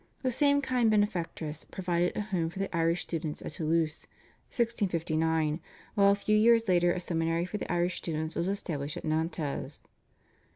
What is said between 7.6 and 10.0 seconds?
Irish students was established at Nantes.